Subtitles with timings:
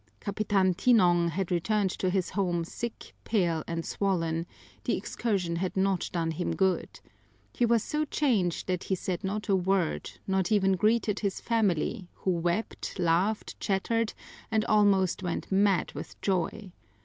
[0.19, 4.47] Capitan Tinong had returned to his home sick, pale, and swollen;
[4.85, 6.99] the excursion had not done him good.
[7.53, 12.07] He was so changed that he said not a word, nor even greeted his family,
[12.15, 14.13] who wept, laughed, chattered,
[14.49, 16.71] and almost went mad with joy.